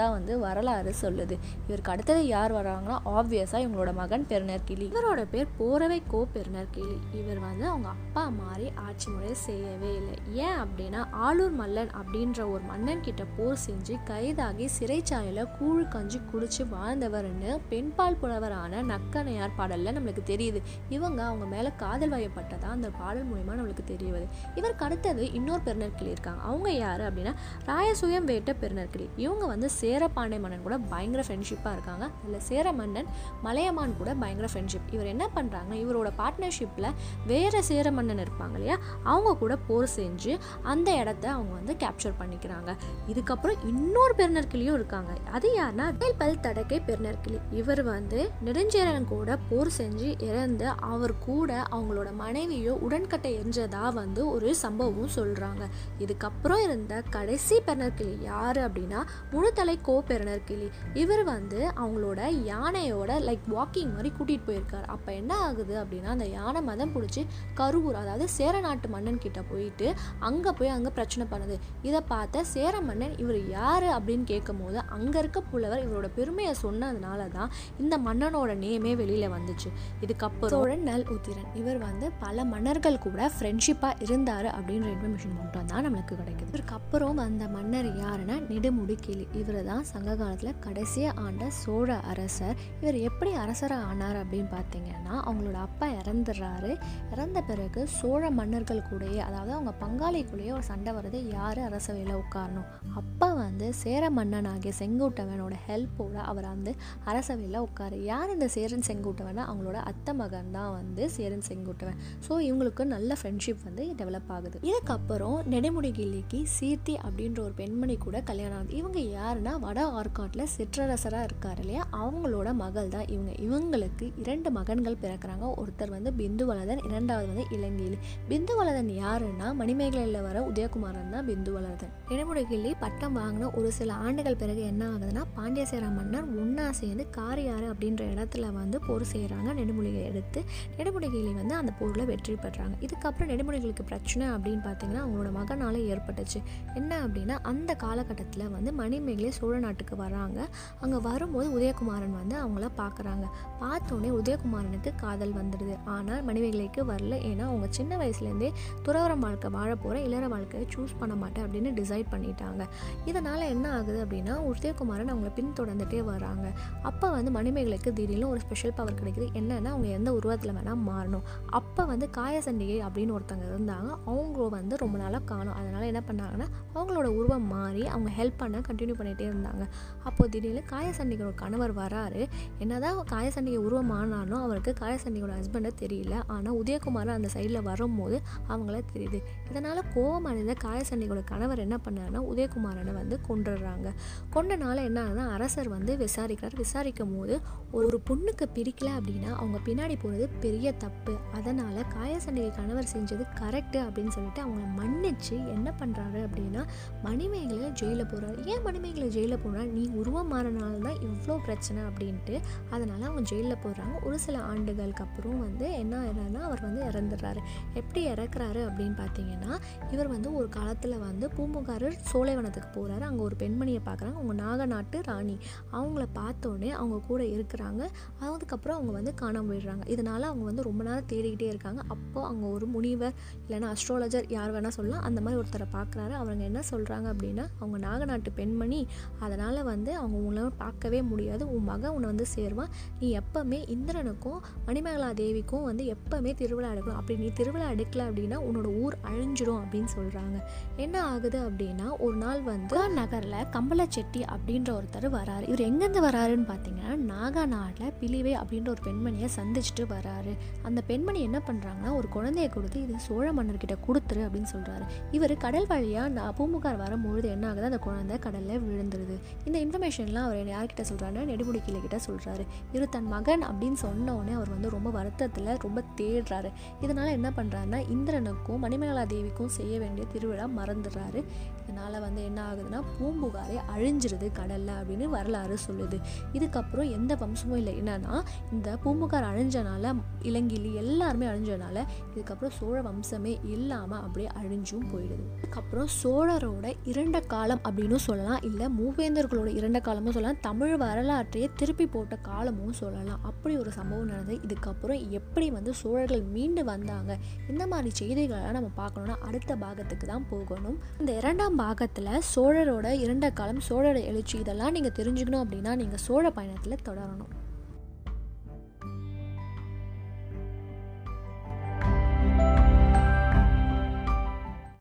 [0.00, 1.36] தான் வந்து வரலாறு சொல்லுது.
[1.66, 7.66] இவருக்கு அடுத்தது யார் வராங்கன்னா ஆப்வியஸாக இவங்களோட மகன் பெருநர்கிளி இவரோட பேர் போரவை கோ பெருநர்கிளி இவர் வந்து
[7.72, 10.16] அவங்க அப்பா மாதிரி ஆட்சி முறை செய்யவே இல்லை.
[10.46, 16.62] ஏன் அப்படின்னா ஆளூர் மல்லன் அப்படின்ற ஒரு மன்னன் கிட்ட போர் செஞ்சு கைதாகி சிறைச்சாலையில் கூழ் கஞ்சி குடிச்சு
[16.74, 20.62] வாழ்ந்தவர்னு பெண்பால் புலவரான நக்கனையார் பாடலில் நம்மளுக்கு தெரியுது.
[20.88, 24.26] இவங்க அவங்க மேலே காதல் வயப்பட்டதா அந்த பாடல் மூலிமா நம்மளுக்கு தெரியுது
[24.58, 26.40] இவருக்கு அடுத்தது இன்னொரு பெருநர்கிளி இருக்காங்க.
[26.50, 27.32] அவங்க யார் அப்படின்னா
[27.70, 32.04] ராயசுயம் வேட்ட பெருநர்கிளி இவங்க வந்து சேரப்பாண்டை மன்னன் கூட பயங்கர ஃப்ரெண்ட்ஷிப்பாக இருக்காங்க.
[32.22, 33.08] அதில் சேர மன்னன்
[33.42, 36.88] மலையமான் கூட பயங்கர ஃப்ரெண்ட்ஷிப் இவர் என்ன பண்ணுறாங்க இவரோட பார்ட்னர்ஷிப்பில்
[37.26, 38.76] வேறு சேர மன்னன் இருப்பாங்க இல்லையா?
[39.02, 42.70] அவங்க கூட போர் செஞ்சு அந்த இடத்த அவங்க வந்து கேப்சர் பண்ணிக்கிறாங்க.
[43.12, 45.10] இதுக்கப்புறம் இன்னொரு பெருநற்கிளியும் இருக்காங்க.
[45.32, 45.86] அது யாருன்னா
[46.20, 47.38] பல் தடக்கை பெருநற்கிளி.
[47.60, 54.48] இவர் வந்து நெடுஞ்சேரன் கூட போர் செஞ்சு இறந்து அவர் கூட அவங்களோட மனைவியோ உடன்கட்டை எரிஞ்சதா வந்து ஒரு
[54.54, 55.64] சம்பவம் சொல்கிறாங்க
[56.04, 59.00] இதுக்கப்புறம் இருந்த கடைசி பெருநற்கிளி யார் அப்படின்னா
[59.32, 60.68] முழுத்தலை கோ பெருநற்கிளி
[61.02, 64.86] இவர் வந்து அவங்களோட யானையோட லைக் வாக்கிங் மாதிரி கூட்டிகிட்டு போயிருக்காரு.
[64.94, 67.24] அப்போ என்ன ஆகுது அப்படின்னா அந்த யானை மதம் பிடிச்சி
[67.60, 69.88] கருவூர் அதாவது சேர நாட்டு மன்னன் கிட்ட போயிட்டு
[70.28, 71.58] அங்கே போய் அங்கே பிரச்சனை பண்ணுது.
[71.88, 77.28] இதை பார்த்த சேர மன்னன் இவர் யார் அப்படின்னு கேட்கும் போது அங்கே இருக்க புலவர் இவரோட பெருமையை சொன்னதுனால
[77.36, 79.68] தான் இந்த மன்னனோட நேமே வெளியில் வந்துச்சு.
[80.04, 81.50] இதுக்கப்புறம் சோழன் நல் உத்திரன்.
[81.60, 86.50] இவர் வந்து பல மன்னர்கள் கூட ஃப்ரெண்ட்ஷிப்பாக இருந்தார் அப்படின்ற இன்ஃபர்மேஷன் மட்டும் தான் நம்மளுக்கு கிடைக்குது.
[86.52, 89.26] இதற்கு அப்புறம் வந்த மன்னர் யாருன்னா நெடுமுடி கிளி.
[89.40, 92.56] இவர் தான் சங்க காலத்தில் கடைசியாக ஆண்ட சோழ அரசர்.
[92.82, 96.72] இவர் எப்படி அரசராக ஆனார் அப்படின்னு பார்த்தீங்கன்னா அவங்களோட அப்பா இறந்துடுறாரு.
[97.14, 102.68] இறந்த பிறகு சோழ மன்னர்கள் கூடயே அதாவது அவங்க பங்காளிக்குள்ளேயே ஒரு சண்டை வருது யார் அரசவையில் உட்காரணும்?
[103.00, 106.74] அப்பா வந்து சேர மன்னன் ஆகிய செங்குட்டவனோட ஹெல்ப்போட அவர் வந்து
[107.10, 107.96] அரசவையில் உட்காரு.
[108.12, 111.98] யார் இந்த சேரன் செங்குட்டவனா அவங்களோட அத்தை மகன் தான் வந்து சேரன் செங்குட்டவன்.
[112.26, 114.58] ஸோ இவங்களுக்கு நல்ல ஃப்ரெண்ட்ஷிப் வந்து டெவலப் ஆகுது.
[114.70, 118.76] இதுக்கப்புறம் நெடுமுடிகிள்ளிக்கு சீர்த்தி அப்படின்ற ஒரு பெண்மணி கூட கல்யாணம் ஆகுது.
[118.80, 121.86] இவங்க யாருன்னா வட ஆர்காட்டில் சிற்றரசராக இருக்கார் இல்லையா?
[121.92, 123.32] அவங்களோட மகள் தான் இவங்க.
[123.32, 125.54] இவங்களுக்கு இரண்டு மகன்கள் பிறக்கிறாங்க.
[125.56, 127.98] ஒருத்தர் வந்து பிந்துவலதன் இரண்டாவது வந்து இளங்கிலி.
[128.28, 131.92] பிந்துவலதன் யாருன்னா மணிமேகலையில் வர உதயகுமாரன் தான் பிந்துவலதன்.
[132.08, 138.04] நெடுமுடிகிள்ளி பட்டம் வாங்கின ஒரு சில ஆண்டுகள் பிறகு என்ன ஆகுதுன்னா பாண்டியசேர மன்னர் ஒன்றா சேர்ந்து காரியாறு அப்படின்ற
[138.14, 140.44] இடத்துல வந்து போர் செய்கிறாங்க நெடுமுடியை எடுத்து
[140.76, 142.74] நெடுமுடிகிளி வந்து அந்த போரில் வெற்றி பெற்றாங்க.
[142.80, 146.42] இதுக்கப்புறம் நெடுமுடிகளுக்கு பிரச்சனை அப்படின்னு பார்த்தீங்கன்னா அவங்களோட மகனால் ஏற்பட்டுச்சு.
[146.74, 150.38] என்ன அப்படின்னா அந்த காலகட்டத்தில் வந்து மணிமேகலை சோழ நாட்டுக்கு வராங்க.
[150.80, 153.26] அங்கே வரும்போது உதயகுமாரன் வந்து அவங்கள பார்க்குறாங்க
[153.62, 155.74] பார்த்தோன்னே உதயகுமாரனுக்கு காதல் வந்துடுது.
[155.84, 157.14] ஆனால் மணிமேகலைக்கு வரல.
[157.30, 158.50] ஏன்னா அவங்க சின்ன வயசுலேருந்தே
[158.86, 162.62] துறவரம் வாழ்க்கை வாழ போகிற இளர வாழ்க்கையை சூஸ் பண்ண மாட்டேன் அப்படின்னு டிசைட் பண்ணிட்டாங்க.
[163.04, 166.46] இதனால் என்ன ஆகுது அப்படின்னா உதயகுமாரன் அவங்கள பின்தொடர்ந்துட்டே வராங்க.
[166.82, 169.28] அப்போ வந்து மணிமேகலைக்கு திடீர்னு ஒரு ஸ்பெஷல் பவர் கிடைக்குது.
[169.40, 171.26] என்னன்னா அவங்க எந்த உருவத்தில் வேணால் மாறணும்.
[171.50, 173.90] அப்போ வந்து காயசண்டிகை அப்படின்னு ஒருத்தங்க இருந்தாங்க.
[174.10, 175.54] அவங்க வந்து ரொம்ப நாளாக காணும்.
[175.54, 179.64] அதனால் என்ன பண்ணாங்கன்னா அவங்களோட உருவம் மாறி அவங்க ஹெல்ப் பண்ண கண்டினியூ பண்ணிகிட்டே இருந்தாங்க.
[180.04, 182.22] அப்போ திடீர்னு காயசண்டிகையோட கணவர் வராரு.
[182.58, 186.14] என்னதான் காயசண்டிகை உருவம் ஆனாலும் அவருக்கு காயசண்டிகையோட ஹஸ்பண்டை தெரியல.
[186.26, 189.20] ஆனால் உதயகுமார் அந்த சைடில் வரும்போது அவங்கள தெரியுது.
[189.50, 193.88] இதனால் கோவம் அடைந்த காயசண்டிகையோட கணவர் என்ன பண்ணாருன்னா உதயகுமாரனை வந்து கொண்டுடுறாங்க
[194.34, 196.56] கொண்டனால என்ன ஆகுதுன்னா அரசர் வந்து விசாரிக்கிறார்.
[196.56, 197.34] விசாரிக்கும் போது
[197.70, 201.14] ஒரு பொண்ணுக்கு பிடிக்கல அப்படின்னா அவங்க பின்னாடி போகிறது பெரிய தப்பு.
[201.34, 206.62] அதனால் காயசண்டிகை கணவர் செஞ்சது கரெக்டு அப்படின்னு சொல்லிட்டு அவங்கள மன்னிச்சு என்ன பண்ணுறாரு அப்படின்னா
[207.02, 212.34] மணிமேகலை ஜெயிலில் போகிறாரு ஏன் மணிமேகலை ஜெயிலில் போனால் நீ உருவம் மாறினால தான் இவ்வளோ பிரச்சனை அப்படின்ட்டு.
[212.70, 217.40] அதனால் அவங்க ஜெயிலில் போடுறாங்க ஒரு சில ஆண்டுகளுக்கு அப்புறம் வந்து என்ன ஆயிடுறாருன்னா அவர் வந்து இறந்துடுறாரு.
[217.74, 219.52] எப்படி இறக்குறாரு அப்படின்னு பார்த்தீங்கன்னா
[219.92, 224.16] இவர் வந்து ஒரு காலத்தில் வந்து பூம்புகாரர் சோலைவனத்துக்கு போகிறாரு அங்கே ஒரு பெண்மணியை பார்க்குறாங்க.
[224.20, 225.36] அவங்க நாகநாட்டு ராணி.
[225.72, 227.82] அவங்கள பார்த்தோன்னே அவங்க கூட இருக்கிறாங்க.
[228.18, 229.84] அதுக்கப்புறம் அவங்க வந்து காணாம போயிடுறாங்க.
[229.88, 231.80] இதனால் அவங்க வந்து ரொம்ப நேரம் தேடிக்கிட்டே இருக்காங்க.
[231.88, 235.02] அப்போது அவங்க ஒரு முனிவர் இல்லைன்னா அஸ்ட்ராலஜர் யார் வேணால் சொல்லலாம்.
[235.02, 236.14] அந்த மாதிரி ஒருத்தரை பார்க்குறாரு.
[236.20, 238.80] அவங்க என்ன சொல்கிறாங்க அப்படின்னா அவங்க நாகநாட்டு பெண்மணி
[239.20, 241.42] அதனால் வந்து அவங்க உங்களை பார்க்கவே முடியாது.
[241.54, 242.72] உன் மகன் உன்னை வந்து சேருவான்.
[243.00, 247.00] நீ எப்போவுமே இந்திரனுக்கும் மணிமேகலா தேவிக்கும் வந்து எப்போவுமே திருவிழா எடுக்கணும்.
[247.00, 250.38] அப்படி நீ திருவிழா எடுக்கல அப்படின்னா உன்னோட ஊர் அழிஞ்சிடும் அப்படின்னு சொல்கிறாங்க
[250.76, 255.44] என்ன ஆகுது அப்படின்னா ஒரு நாள் வந்து நகரில் கம்பளச்செட்டி அப்படின்ற ஒருத்தர் வராரு.
[255.50, 260.34] இவர் எங்கேருந்து வராருன்னு பார்த்தீங்கன்னா நாகா நாட்டில் பிலிவே அப்படின்ற ஒரு பெண்மணியை சந்திச்சுட்டு வராரு.
[260.62, 264.86] அந்த பெண்மணி என்ன பண்ணுறாங்கன்னா ஒரு குழந்தைய கொடுத்து இது சோழ மன்னர்கிட்ட கொடுத்துரு அப்படின்னு சொல்கிறாரு
[265.18, 267.68] இவர் கடல் வழியாக பூமுகார் பூம்புகார் வரும்பொழுது என்ன ஆகுது?
[267.68, 273.06] அந்த குழந்தை கடலில் விழுந்து வந்துடுது இந்த இன்ஃபர்மேஷன்லாம் அவர் யார்கிட்ட சொல்கிறாருன்னா நெடுமுடி கிட்ட சொல்கிறாரு இவர் தன்
[273.06, 276.50] மகன் அப்படின்னு சொன்னோடனே அவர் வந்து ரொம்ப வருத்தத்தில் ரொம்ப தேடுறாரு.
[276.80, 281.20] இதனால் என்ன பண்ணுறாருன்னா இந்திரனுக்கும் மணிமேகலா தேவிக்கும் செய்ய வேண்டிய திருவிழா மறந்துடுறாரு.
[281.62, 285.98] இதனால் வந்து என்ன ஆகுதுன்னா பூம்புகாரே அழிஞ்சிருது கடலில் அப்படின்னு வரலாறு சொல்லுது.
[286.32, 287.74] இதுக்கப்புறம் எந்த வம்சமும் இல்லை.
[287.82, 295.24] என்னன்னா இந்த பூம்புகார் அழிஞ்சனால இளங்கிலி எல்லாருமே அழிஞ்சனால இதுக்கப்புறம் சோழ வம்சமே இல்லாமல் அப்படியே அழிஞ்சும் போயிடுது.
[295.36, 302.16] அதுக்கப்புறம் சோழரோட இரண்ட காலம் அப்படின்னு சொல்லலாம் இல்லை மூவேந்தர்களோட இரண்ட காலமும் சொல்லலாம் தமிழ் வரலாற்றையே திருப்பி போட்ட
[302.16, 303.20] காலமும் சொல்லலாம்.
[303.22, 304.38] அப்படி ஒரு சம்பவம் நடந்தது.
[304.46, 307.16] இதுக்கப்புறம் எப்படி வந்து சோழர்கள் மீண்டு வந்தாங்க?
[307.48, 310.78] இந்த மாதிரி செய்திகளெல்லாம் நம்ம பார்க்கணுன்னா அடுத்த பாகத்துக்கு தான் போகணும்.
[311.00, 316.84] இந்த இரண்டாம் பாகத்தில் சோழரோட இரண்ட காலம் சோழரோட எழுச்சி இதெல்லாம் நீங்கள் தெரிஞ்சுக்கணும் அப்படின்னா நீங்கள் சோழ பயணத்தில்
[316.88, 317.32] தொடரணும்.